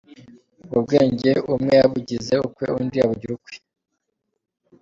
[0.61, 3.55] Ubwo bwenge umwe yabugize ukwe undi abugira ukwe.